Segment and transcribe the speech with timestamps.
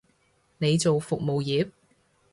[0.57, 1.69] 你做服務業？